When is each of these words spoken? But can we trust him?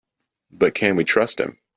But 0.51 0.73
can 0.73 0.95
we 0.95 1.03
trust 1.03 1.39
him? 1.39 1.59